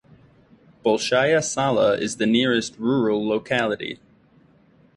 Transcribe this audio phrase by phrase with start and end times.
[0.83, 3.99] Bolshaya Sala is the nearest rural locality.